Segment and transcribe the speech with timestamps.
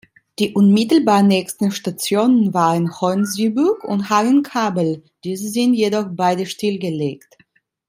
[0.39, 7.37] Die unmittelbar nächsten Stationen waren Hohensyburg und Hagen-Kabel, diese sind jedoch beide stillgelegt.